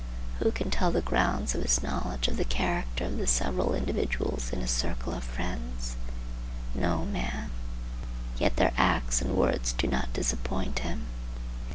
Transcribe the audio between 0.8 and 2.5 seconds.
the grounds of his knowledge of the